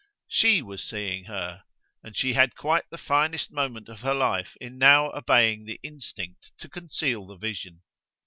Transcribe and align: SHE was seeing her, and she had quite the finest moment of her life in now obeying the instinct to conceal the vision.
SHE 0.29 0.63
was 0.63 0.83
seeing 0.83 1.25
her, 1.25 1.61
and 2.01 2.17
she 2.17 2.33
had 2.33 2.55
quite 2.55 2.89
the 2.89 2.97
finest 2.97 3.51
moment 3.51 3.87
of 3.87 3.99
her 3.99 4.15
life 4.15 4.57
in 4.59 4.79
now 4.79 5.11
obeying 5.11 5.65
the 5.65 5.79
instinct 5.83 6.51
to 6.57 6.67
conceal 6.67 7.27
the 7.27 7.35
vision. 7.37 7.83